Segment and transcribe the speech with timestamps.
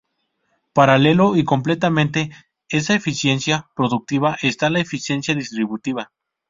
[0.73, 2.21] Paralelo y complementando
[2.69, 6.11] esa eficiencia productiva esta la eficiencia distributiva.